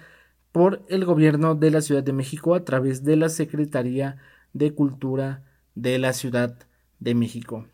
por 0.52 0.84
el 0.88 1.04
gobierno 1.04 1.56
de 1.56 1.70
la 1.70 1.80
Ciudad 1.80 2.02
de 2.02 2.12
México 2.12 2.54
a 2.54 2.64
través 2.64 3.04
de 3.04 3.16
la 3.16 3.28
Secretaría 3.28 4.16
de 4.52 4.72
Cultura 4.75 5.42
de 5.75 5.99
la 5.99 6.12
Ciudad 6.12 6.56
de 7.00 7.14
México. 7.14 7.66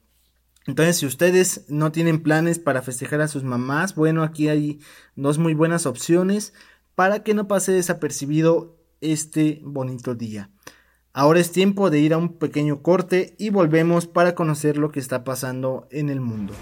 Entonces, 0.66 0.96
si 0.96 1.06
ustedes 1.06 1.66
no 1.68 1.92
tienen 1.92 2.22
planes 2.22 2.58
para 2.58 2.82
festejar 2.82 3.20
a 3.20 3.28
sus 3.28 3.44
mamás, 3.44 3.94
bueno, 3.94 4.22
aquí 4.22 4.48
hay 4.48 4.80
dos 5.14 5.38
muy 5.38 5.54
buenas 5.54 5.86
opciones 5.86 6.54
para 6.96 7.22
que 7.22 7.34
no 7.34 7.46
pase 7.46 7.70
desapercibido 7.70 8.76
este 9.00 9.60
bonito 9.62 10.16
día. 10.16 10.50
Ahora 11.12 11.38
es 11.38 11.52
tiempo 11.52 11.90
de 11.90 12.00
ir 12.00 12.12
a 12.12 12.18
un 12.18 12.38
pequeño 12.38 12.82
corte 12.82 13.36
y 13.38 13.50
volvemos 13.50 14.06
para 14.06 14.34
conocer 14.34 14.76
lo 14.76 14.90
que 14.90 15.00
está 15.00 15.22
pasando 15.22 15.86
en 15.90 16.08
el 16.08 16.20
mundo. 16.20 16.52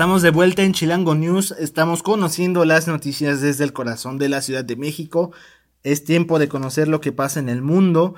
Estamos 0.00 0.22
de 0.22 0.30
vuelta 0.30 0.62
en 0.62 0.72
Chilango 0.72 1.14
News, 1.14 1.54
estamos 1.58 2.02
conociendo 2.02 2.64
las 2.64 2.88
noticias 2.88 3.42
desde 3.42 3.64
el 3.64 3.74
corazón 3.74 4.16
de 4.16 4.30
la 4.30 4.40
Ciudad 4.40 4.64
de 4.64 4.74
México. 4.74 5.30
Es 5.82 6.04
tiempo 6.04 6.38
de 6.38 6.48
conocer 6.48 6.88
lo 6.88 7.02
que 7.02 7.12
pasa 7.12 7.38
en 7.38 7.50
el 7.50 7.60
mundo. 7.60 8.14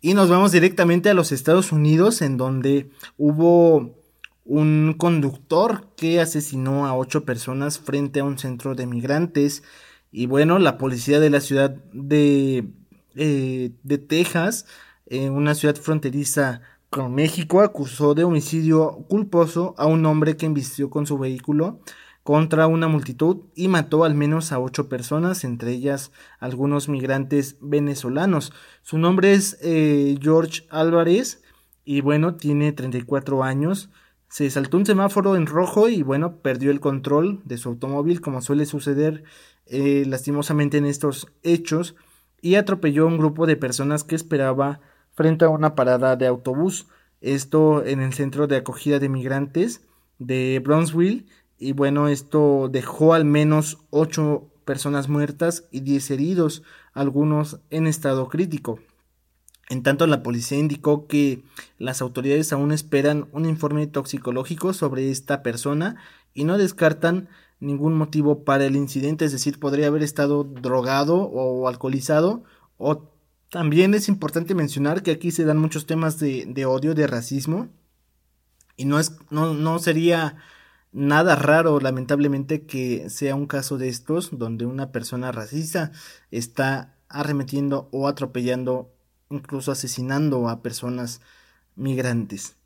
Y 0.00 0.14
nos 0.14 0.28
vamos 0.28 0.52
directamente 0.52 1.10
a 1.10 1.14
los 1.14 1.32
Estados 1.32 1.72
Unidos 1.72 2.22
en 2.22 2.36
donde 2.36 2.88
hubo 3.18 3.96
un 4.44 4.94
conductor 4.96 5.88
que 5.96 6.20
asesinó 6.20 6.86
a 6.86 6.96
ocho 6.96 7.24
personas 7.24 7.80
frente 7.80 8.20
a 8.20 8.24
un 8.24 8.38
centro 8.38 8.76
de 8.76 8.86
migrantes. 8.86 9.64
Y 10.12 10.26
bueno, 10.26 10.60
la 10.60 10.78
policía 10.78 11.18
de 11.18 11.30
la 11.30 11.40
ciudad 11.40 11.70
de, 11.92 12.68
eh, 13.16 13.72
Texas, 14.08 14.66
en 15.06 15.32
una 15.32 15.56
ciudad 15.56 15.74
fronteriza 15.74 16.60
México 17.02 17.60
acusó 17.60 18.14
de 18.14 18.24
homicidio 18.24 19.04
culposo 19.08 19.74
a 19.78 19.86
un 19.86 20.06
hombre 20.06 20.36
que 20.36 20.46
embistió 20.46 20.90
con 20.90 21.06
su 21.06 21.18
vehículo 21.18 21.80
contra 22.22 22.66
una 22.68 22.88
multitud 22.88 23.42
y 23.54 23.68
mató 23.68 24.04
al 24.04 24.14
menos 24.14 24.52
a 24.52 24.58
ocho 24.58 24.88
personas, 24.88 25.44
entre 25.44 25.72
ellas 25.72 26.12
algunos 26.38 26.88
migrantes 26.88 27.56
venezolanos. 27.60 28.52
Su 28.82 28.96
nombre 28.98 29.34
es 29.34 29.58
eh, 29.60 30.16
George 30.22 30.62
Álvarez 30.70 31.42
y 31.84 32.00
bueno, 32.00 32.36
tiene 32.36 32.72
34 32.72 33.42
años. 33.42 33.90
Se 34.28 34.48
saltó 34.48 34.78
un 34.78 34.86
semáforo 34.86 35.36
en 35.36 35.46
rojo 35.46 35.88
y 35.88 36.02
bueno, 36.02 36.38
perdió 36.38 36.70
el 36.70 36.80
control 36.80 37.42
de 37.44 37.58
su 37.58 37.68
automóvil 37.68 38.20
como 38.20 38.40
suele 38.40 38.66
suceder 38.66 39.24
eh, 39.66 40.04
lastimosamente 40.06 40.78
en 40.78 40.86
estos 40.86 41.26
hechos 41.42 41.94
y 42.40 42.54
atropelló 42.54 43.04
a 43.04 43.08
un 43.08 43.18
grupo 43.18 43.46
de 43.46 43.56
personas 43.56 44.04
que 44.04 44.14
esperaba 44.14 44.80
frente 45.14 45.44
a 45.44 45.48
una 45.48 45.74
parada 45.74 46.16
de 46.16 46.26
autobús. 46.26 46.86
Esto 47.20 47.84
en 47.84 48.00
el 48.00 48.12
centro 48.12 48.46
de 48.46 48.56
acogida 48.56 48.98
de 48.98 49.08
migrantes 49.08 49.82
de 50.18 50.60
Brownsville. 50.62 51.26
Y 51.58 51.72
bueno, 51.72 52.08
esto 52.08 52.68
dejó 52.70 53.14
al 53.14 53.24
menos 53.24 53.78
ocho 53.90 54.48
personas 54.64 55.08
muertas 55.08 55.64
y 55.70 55.80
diez 55.80 56.10
heridos, 56.10 56.62
algunos 56.92 57.60
en 57.70 57.86
estado 57.86 58.28
crítico. 58.28 58.78
En 59.70 59.82
tanto, 59.82 60.06
la 60.06 60.22
policía 60.22 60.58
indicó 60.58 61.06
que 61.06 61.44
las 61.78 62.02
autoridades 62.02 62.52
aún 62.52 62.72
esperan 62.72 63.28
un 63.32 63.46
informe 63.46 63.86
toxicológico 63.86 64.74
sobre 64.74 65.10
esta 65.10 65.42
persona 65.42 65.96
y 66.34 66.44
no 66.44 66.58
descartan 66.58 67.28
ningún 67.60 67.94
motivo 67.94 68.44
para 68.44 68.66
el 68.66 68.76
incidente, 68.76 69.24
es 69.24 69.32
decir, 69.32 69.58
podría 69.58 69.86
haber 69.86 70.02
estado 70.02 70.44
drogado 70.44 71.16
o 71.16 71.66
alcoholizado 71.66 72.44
o 72.76 73.13
también 73.54 73.94
es 73.94 74.08
importante 74.08 74.52
mencionar 74.52 75.04
que 75.04 75.12
aquí 75.12 75.30
se 75.30 75.44
dan 75.44 75.58
muchos 75.58 75.86
temas 75.86 76.18
de, 76.18 76.66
odio, 76.66 76.92
de 76.92 77.06
racismo 77.06 77.68
y 78.76 78.84
no, 78.84 78.98
es, 78.98 79.12
no, 79.30 79.54
no 79.54 79.78
sería 79.78 80.38
nada 80.90 81.36
raro, 81.36 81.78
lamentablemente, 81.78 82.66
que 82.66 83.08
sea 83.10 83.36
un 83.36 83.46
caso 83.46 83.78
de 83.78 83.88
estos 83.88 84.36
donde 84.36 84.66
una 84.66 84.90
persona 84.90 85.30
racista 85.30 85.92
está 86.32 86.96
arremetiendo 87.08 87.88
o 87.92 88.08
atropellando, 88.08 88.92
incluso 89.30 89.70
asesinando 89.70 90.48
a 90.48 90.60
personas 90.60 91.20
migrantes. 91.76 92.56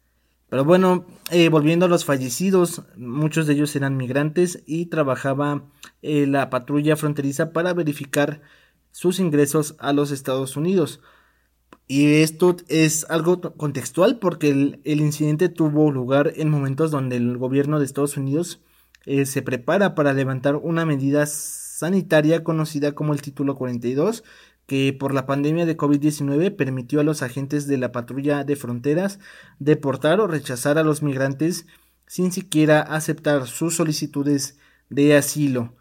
Pero 0.49 0.65
bueno, 0.65 1.05
eh, 1.31 1.51
volviendo 1.51 1.85
a 1.85 1.91
los 1.91 2.07
fallecidos, 2.07 2.81
muchos 2.97 3.47
de 3.47 3.53
ellos 3.53 3.77
eran 3.77 3.99
migrantes 3.99 4.63
y 4.65 4.87
trabajaba 4.87 5.65
eh, 6.01 6.27
la 6.27 6.49
patrulla 6.49 6.97
fronteriza 6.97 7.53
para 7.53 7.75
verificar 7.75 8.41
sus 8.99 9.21
ingresos 9.21 9.77
a 9.79 9.93
los 9.93 10.11
Estados 10.11 10.57
Unidos. 10.57 11.01
Y 11.87 12.17
esto 12.17 12.57
es 12.67 13.09
algo 13.09 13.41
contextual 13.41 14.19
porque 14.19 14.51
el, 14.51 15.01
incidente 15.01 15.49
tuvo 15.49 15.93
lugar 15.93 16.33
en 16.35 16.51
momentos 16.51 16.91
donde 16.91 17.15
el 17.15 17.39
gobierno 17.39 17.79
de 17.79 17.85
Estados 17.85 18.17
Unidos 18.17 18.61
eh, 19.07 19.25
se 19.25 19.41
prepara 19.41 19.95
para 19.95 20.13
levantar 20.15 20.57
una 20.57 20.85
medida 20.85 21.27
sanitaria 21.27 22.43
conocida 22.43 22.97
como 22.97 23.13
el 23.13 23.23
Título 23.23 23.55
42 23.55 24.25
que 24.67 24.93
por 24.93 25.15
la 25.15 25.27
pandemia 25.27 25.65
de 25.65 25.77
COVID-19 25.77 26.57
permitió 26.57 26.99
a 26.99 27.05
los 27.05 27.23
agentes 27.23 27.69
de 27.69 27.79
la 27.79 27.93
patrulla 27.93 28.43
de 28.43 28.57
fronteras 28.57 29.21
deportar 29.61 30.19
o 30.19 30.27
rechazar 30.27 30.77
a 30.77 30.83
los 30.83 31.05
migrantes 31.05 31.67
sin 32.09 32.33
siquiera 32.33 32.81
aceptar 32.81 33.47
sus 33.47 33.77
solicitudes 33.77 34.59
de 34.91 35.17
asilo. 35.17 35.79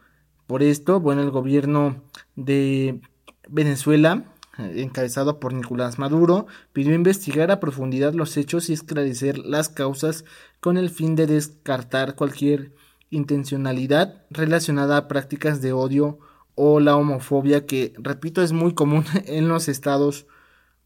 Por 0.48 0.64
esto, 0.64 1.02
bueno, 1.02 1.22
el 1.22 1.30
gobierno 1.30 2.04
de 2.36 3.02
Venezuela, 3.50 4.34
encabezado 4.58 5.40
por 5.40 5.54
Nicolás 5.54 6.00
Maduro, 6.00 6.48
pidió 6.72 6.96
investigar 6.96 7.52
a 7.52 7.60
profundidad 7.60 8.14
los 8.14 8.38
hechos 8.38 8.70
y 8.70 8.74
esclarecer 8.74 9.38
las 9.40 9.68
causas 9.68 10.24
con 10.62 10.78
el 10.78 10.90
fin 10.90 11.16
de 11.16 11.28
descartar 11.28 12.16
cualquier 12.16 12.74
intencionalidad 13.10 14.24
relacionada 14.30 14.98
a 14.98 15.08
prácticas 15.08 15.62
de 15.62 15.74
odio 15.74 16.20
o 16.56 16.80
la 16.80 16.96
homofobia 16.96 17.66
que, 17.66 17.94
repito, 17.98 18.42
es 18.42 18.54
muy 18.54 18.74
común 18.74 19.06
en 19.26 19.50
los 19.50 19.68
Estados 19.68 20.28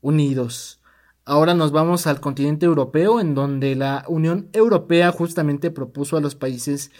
Unidos. 0.01 0.81
Ahora 1.23 1.53
nos 1.53 1.71
vamos 1.71 2.07
al 2.07 2.19
continente 2.19 2.65
europeo, 2.65 3.19
en 3.19 3.35
donde 3.35 3.75
la 3.75 4.05
Unión 4.07 4.49
Europea 4.53 5.11
justamente 5.11 5.69
propuso 5.69 6.17
a 6.17 6.21
los 6.21 6.33
países 6.35 6.91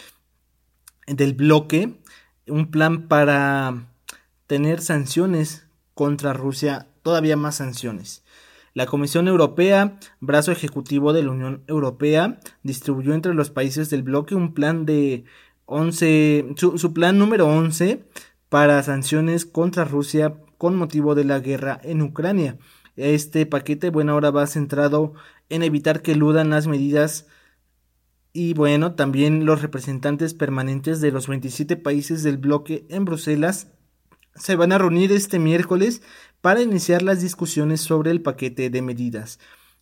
del 1.07 1.33
bloque 1.33 1.99
un 2.47 2.71
plan 2.71 3.07
para 3.07 3.87
tener 4.47 4.81
sanciones 4.81 5.67
contra 5.93 6.33
Rusia, 6.33 6.87
todavía 7.03 7.37
más 7.37 7.55
sanciones. 7.55 8.23
La 8.73 8.85
Comisión 8.85 9.27
Europea, 9.27 9.99
brazo 10.21 10.51
ejecutivo 10.51 11.11
de 11.13 11.23
la 11.23 11.31
Unión 11.31 11.63
Europea, 11.67 12.39
distribuyó 12.63 13.13
entre 13.13 13.33
los 13.33 13.49
países 13.49 13.89
del 13.89 14.03
bloque 14.03 14.33
un 14.33 14.53
plan 14.53 14.85
de 14.85 15.25
11, 15.65 16.53
su, 16.55 16.77
su 16.77 16.93
plan 16.93 17.17
número 17.17 17.47
11 17.47 18.05
para 18.49 18.81
sanciones 18.83 19.45
contra 19.45 19.83
Rusia 19.83 20.35
con 20.57 20.75
motivo 20.75 21.15
de 21.15 21.25
la 21.25 21.39
guerra 21.39 21.79
en 21.83 22.01
Ucrania. 22.01 22.57
Este 22.95 23.45
paquete, 23.45 23.89
bueno, 23.89 24.13
ahora 24.13 24.31
va 24.31 24.47
centrado 24.47 25.13
en 25.49 25.63
evitar 25.63 26.01
que 26.01 26.13
eludan 26.13 26.49
las 26.49 26.67
medidas 26.67 27.27
y 28.33 28.53
bueno, 28.53 28.95
también 28.95 29.45
los 29.45 29.61
representantes 29.61 30.33
permanentes 30.33 31.01
de 31.01 31.11
los 31.11 31.27
27 31.27 31.75
países 31.77 32.23
del 32.23 32.37
bloque 32.37 32.85
en 32.89 33.05
Bruselas 33.05 33.67
se 34.35 34.55
van 34.55 34.71
a 34.71 34.77
reunir 34.77 35.11
este 35.11 35.39
miércoles 35.39 36.01
para 36.39 36.61
iniciar 36.61 37.01
las 37.01 37.21
discusiones 37.21 37.81
sobre 37.81 38.11
el 38.11 38.21
paquete 38.21 38.69
de 38.69 38.81
medidas. 38.81 39.39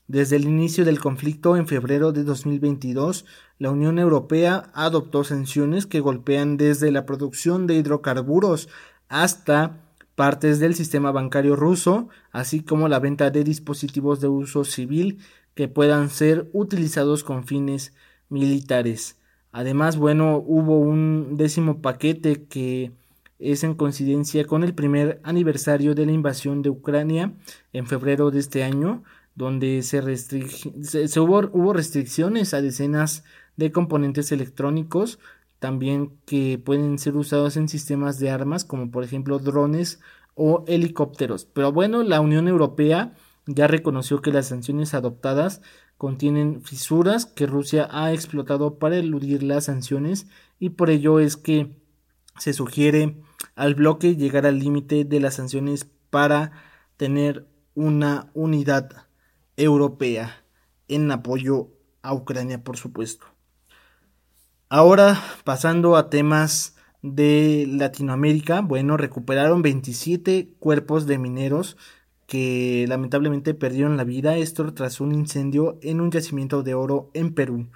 Desde 0.08 0.38
el 0.38 0.46
inicio 0.46 0.86
del 0.86 1.00
conflicto 1.00 1.56
en 1.56 1.68
febrero 1.68 2.12
de 2.12 2.24
2022, 2.24 3.26
la 3.60 3.70
Unión 3.70 4.00
Europea 4.00 4.72
adoptó 4.74 5.24
sanciones 5.24 5.86
que 5.86 6.00
golpean 6.00 6.58
desde 6.58 6.92
la 6.92 7.06
producción 7.06 7.68
de 7.68 7.76
hidrocarburos 7.76 8.70
hasta 9.08 9.86
partes 10.16 10.60
del 10.60 10.74
sistema 10.74 11.12
bancario 11.12 11.56
ruso, 11.56 12.10
así 12.32 12.64
como 12.64 12.88
la 12.90 13.00
venta 13.00 13.30
de 13.30 13.44
dispositivos 13.44 14.20
de 14.20 14.28
uso 14.30 14.66
civil 14.66 15.20
que 15.54 15.68
puedan 15.68 16.10
ser 16.10 16.50
utilizados 16.54 17.24
con 17.24 17.46
fines. 17.46 17.94
Además, 19.52 19.98
bueno, 19.98 20.38
hubo 20.38 20.78
un 20.78 21.36
décimo 21.38 21.82
paquete 21.82 22.44
que 22.46 22.92
es 23.40 23.64
en 23.64 23.74
coincidencia 23.74 24.46
con 24.46 24.64
el 24.64 24.76
primer 24.76 25.20
aniversario 25.24 25.96
de 25.96 26.06
la 26.06 26.12
invasión 26.12 26.62
de 26.62 26.70
Ucrania 26.70 27.34
en 27.74 27.88
febrero 27.88 28.32
de 28.32 28.40
este 28.40 28.64
año, 28.64 29.04
donde 29.36 29.82
se, 29.82 30.18
se, 30.18 31.20
hubo, 31.20 31.74
restricciones 31.74 32.54
a 32.54 32.62
decenas 32.62 33.24
de 33.56 33.72
componentes 33.72 34.32
electrónicos, 34.32 35.20
también 35.60 36.12
que 36.26 36.58
pueden 36.58 37.00
ser 37.00 37.16
usados 37.16 37.58
en 37.58 37.70
sistemas 37.70 38.20
de 38.20 38.30
armas, 38.30 38.66
como 38.66 38.92
por 38.92 39.04
ejemplo 39.04 39.40
drones 39.40 40.00
o 40.36 40.64
helicópteros. 40.68 41.46
Pero 41.46 41.72
bueno, 41.72 42.04
la 42.04 42.22
Unión 42.22 42.48
Europea 42.48 43.14
ya 43.56 43.68
reconoció 43.68 44.22
que 44.22 44.32
las 44.32 44.48
sanciones 44.48 44.94
adoptadas 44.94 45.62
contienen 45.98 46.62
fisuras 46.62 47.26
que 47.26 47.48
Rusia 47.48 47.88
ha 47.92 48.14
explotado 48.14 48.78
para 48.78 48.98
eludir 48.98 49.44
las 49.44 49.66
sanciones 49.66 50.28
y 50.60 50.70
por 50.70 50.90
ello 50.90 51.20
es 51.20 51.36
que 51.36 51.76
se 52.38 52.54
sugiere 52.54 53.22
al 53.56 53.76
bloque 53.76 54.16
llegar 54.16 54.46
al 54.46 54.60
límite 54.60 55.04
de 55.04 55.20
las 55.20 55.36
sanciones 55.36 55.88
para 56.10 56.52
tener 56.96 57.48
una 57.74 58.30
unidad 58.34 59.08
europea 59.58 60.46
en 60.88 61.12
apoyo 61.12 61.70
a 62.02 62.14
Ucrania, 62.14 62.64
por 62.64 62.78
supuesto. 62.78 63.26
Ahora, 64.70 65.20
pasando 65.44 65.98
a 65.98 66.10
temas 66.10 66.76
de 67.02 67.66
Latinoamérica, 67.68 68.62
bueno, 68.62 68.96
recuperaron 68.96 69.62
27 69.62 70.54
cuerpos 70.60 71.08
de 71.08 71.18
mineros 71.18 71.78
que 72.30 72.86
lamentablemente 72.88 73.56
perdieron 73.56 73.98
la 73.98 74.04
vida, 74.04 74.38
esto 74.38 74.72
tras 74.76 75.02
un 75.02 75.14
incendio 75.14 75.80
en 75.82 76.00
un 76.00 76.12
yacimiento 76.12 76.62
de 76.62 76.76
oro 76.76 77.10
en 77.16 77.34
Perú. 77.34 77.70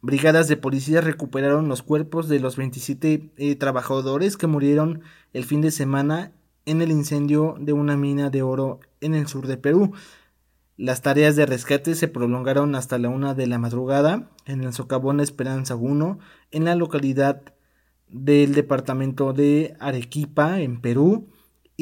Brigadas 0.00 0.46
de 0.46 0.56
policía 0.56 1.00
recuperaron 1.00 1.68
los 1.68 1.82
cuerpos 1.82 2.28
de 2.28 2.38
los 2.38 2.56
27 2.56 3.32
eh, 3.36 3.56
trabajadores 3.56 4.36
que 4.36 4.46
murieron 4.46 5.02
el 5.32 5.44
fin 5.44 5.60
de 5.60 5.72
semana 5.72 6.32
en 6.66 6.82
el 6.82 6.92
incendio 6.92 7.56
de 7.58 7.72
una 7.72 7.96
mina 7.96 8.30
de 8.30 8.42
oro 8.42 8.78
en 9.00 9.16
el 9.16 9.26
sur 9.26 9.48
de 9.48 9.56
Perú. 9.56 9.92
Las 10.76 11.02
tareas 11.02 11.34
de 11.34 11.44
rescate 11.44 11.96
se 11.96 12.06
prolongaron 12.06 12.76
hasta 12.76 12.96
la 12.96 13.08
una 13.08 13.34
de 13.34 13.48
la 13.48 13.58
madrugada 13.58 14.30
en 14.46 14.62
el 14.62 14.72
socavón 14.72 15.18
Esperanza 15.18 15.74
1, 15.74 16.20
en 16.52 16.64
la 16.64 16.76
localidad 16.76 17.42
del 18.08 18.54
departamento 18.54 19.32
de 19.32 19.74
Arequipa, 19.80 20.60
en 20.60 20.80
Perú. 20.80 21.28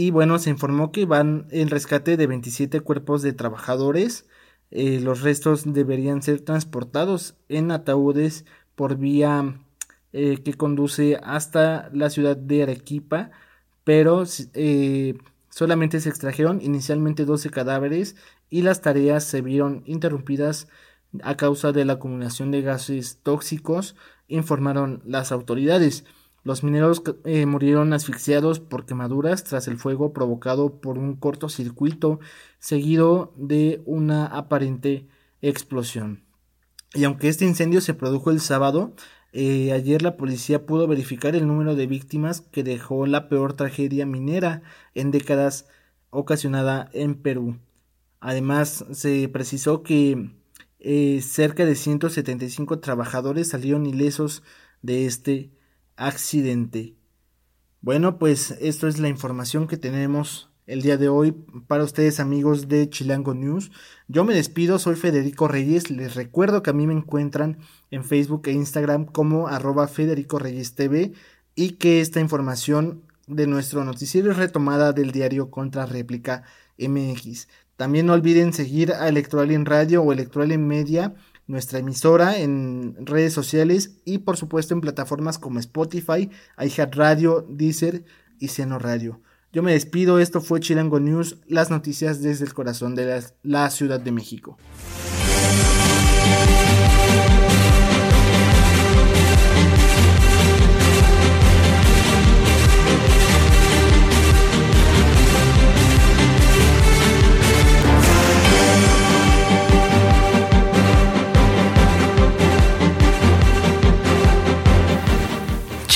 Y 0.01 0.13
bueno, 0.13 0.39
se 0.39 0.51
informó 0.51 0.93
que 0.93 1.07
van 1.07 1.49
el 1.51 1.71
rescate 1.71 2.17
de 2.17 2.29
27 2.29 2.83
cuerpos 2.83 3.21
de 3.21 3.33
trabajadores. 3.33 4.27
Eh, 4.71 5.01
los 5.01 5.23
restos 5.23 5.65
deberían 5.73 6.23
ser 6.23 6.41
transportados 6.41 7.35
en 7.49 7.73
ataúdes 7.73 8.45
por 8.77 8.97
vía 8.97 9.59
eh, 10.13 10.41
que 10.45 10.55
conduce 10.55 11.19
hasta 11.25 11.91
la 11.93 12.11
ciudad 12.11 12.37
de 12.37 12.63
Arequipa, 12.63 13.33
pero 13.83 14.23
eh, 14.55 15.19
solamente 15.49 15.99
se 15.99 16.11
extrajeron 16.11 16.61
inicialmente 16.63 17.25
12 17.25 17.51
cadáveres 17.51 18.15
y 18.51 18.63
las 18.63 18.81
tareas 18.81 19.25
se 19.25 19.43
vieron 19.43 19.83
interrumpidas 19.85 20.69
a 21.25 21.37
causa 21.37 21.73
de 21.73 21.85
la 21.85 21.95
acumulación 21.95 22.53
de 22.53 22.63
gases 22.63 23.19
tóxicos, 23.25 23.97
informaron 24.29 25.03
las 25.05 25.33
autoridades. 25.33 26.05
Los 26.44 26.62
mineros 26.62 27.03
eh, 27.24 27.46
murieron 27.46 27.92
asfixiados 27.92 28.61
por 28.61 28.87
quemaduras 28.87 29.44
tras 29.44 29.68
el 29.68 29.77
fuego 29.77 30.12
provocado 30.12 30.81
por 30.81 30.98
un 30.98 31.16
cortocircuito 31.16 32.20
seguido 32.59 33.35
de 33.37 33.83
una 33.85 34.27
aparente 34.27 35.09
explosión. 35.42 36.24
Y 36.94 37.05
aunque 37.05 37.29
este 37.29 37.44
incendio 37.44 37.81
se 37.81 37.94
produjo 37.94 38.31
el 38.31 38.40
sábado, 38.40 38.94
eh, 39.33 39.72
ayer 39.72 40.03
la 40.03 40.16
policía 40.16 40.64
pudo 40.64 40.87
verificar 40.87 41.37
el 41.37 41.46
número 41.46 41.74
de 41.74 41.87
víctimas 41.87 42.40
que 42.40 42.62
dejó 42.62 43.07
la 43.07 43.29
peor 43.29 43.53
tragedia 43.53 44.07
minera 44.07 44.62
en 44.94 45.11
décadas 45.11 45.66
ocasionada 46.11 46.88
en 46.92 47.14
Perú. 47.14 47.59
Además, 48.20 48.87
se 48.92 49.29
precisó 49.29 49.83
que 49.83 50.31
eh, 50.81 51.20
cerca 51.22 51.66
de 51.66 51.74
175 51.74 52.79
trabajadores 52.81 53.48
salieron 53.48 53.87
ilesos 53.87 54.42
de 54.83 55.07
este 55.07 55.51
accidente. 55.99 56.95
Bueno, 57.81 58.19
pues 58.19 58.53
esto 58.61 58.89
es 58.89 58.99
la 58.99 59.09
información 59.09 59.67
que 59.67 59.77
tenemos 59.77 60.51
el 60.67 60.83
día 60.83 60.97
de 60.97 61.09
hoy 61.09 61.33
para 61.67 61.85
ustedes 61.85 62.21
amigos 62.21 62.69
de 62.69 62.89
Chilango 62.89 63.35
News. 63.35 63.71
Yo 64.07 64.25
me 64.25 64.35
despido, 64.35 64.79
soy 64.79 64.97
Federico 64.97 65.49
Reyes, 65.49 65.91
les 65.91 66.15
recuerdo 66.15 66.63
que 66.63 66.71
a 66.71 66.75
mí 66.75 66.87
me 66.87 66.95
encuentran 66.95 67.59
en 67.91 68.05
Facebook 68.05 68.43
e 68.47 68.53
Instagram 68.53 69.07
como 69.07 69.49
arroba 69.49 69.89
Federico 69.89 70.39
Reyes 70.39 70.75
TV 70.75 71.13
y 71.55 71.73
que 71.73 72.01
esta 72.01 72.21
información 72.21 73.03
de 73.27 73.47
nuestro 73.47 73.85
noticiero 73.85 74.31
es 74.31 74.37
retomada 74.37 74.93
del 74.93 75.11
diario 75.11 75.51
Contra 75.51 75.87
Réplica 75.87 76.45
MX. 76.79 77.49
También 77.77 78.07
no 78.07 78.13
olviden 78.13 78.53
seguir 78.53 78.93
a 78.93 79.09
Electoral 79.09 79.51
en 79.51 79.65
Radio 79.65 80.03
o 80.03 80.13
Electoral 80.13 80.53
en 80.53 80.67
Media, 80.67 81.15
nuestra 81.49 81.81
emisora 81.81 82.39
en 82.39 82.95
redes 83.05 83.33
sociales 83.33 83.97
y 84.05 84.19
por 84.19 84.37
supuesto 84.37 84.75
en 84.75 84.81
plataformas 84.81 85.39
como 85.39 85.59
Spotify, 85.59 86.31
iHeartRadio, 86.59 87.45
Deezer 87.49 88.05
y 88.39 88.49
Seno 88.49 88.79
Radio. 88.79 89.21
Yo 89.53 89.63
me 89.63 89.73
despido, 89.73 90.21
esto 90.21 90.41
fue 90.43 90.61
Chilango 90.61 91.01
News, 91.01 91.39
las 91.47 91.71
noticias 91.71 92.23
desde 92.23 92.45
el 92.45 92.55
corazón 92.55 92.95
de 92.95 93.07
la, 93.07 93.23
la 93.43 93.71
Ciudad 93.71 93.99
de 93.99 94.13
México. 94.13 94.59